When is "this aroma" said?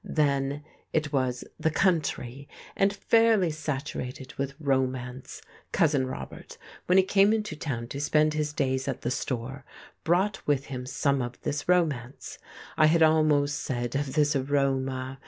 14.13-15.19